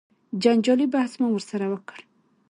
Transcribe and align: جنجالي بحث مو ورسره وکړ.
جنجالي 0.43 0.85
بحث 0.93 1.11
مو 1.21 1.27
ورسره 1.33 1.65
وکړ. 1.69 1.97